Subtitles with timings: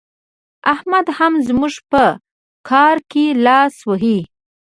[0.73, 2.03] احمد هم زموږ په
[2.69, 4.19] کار کې لاس وهي.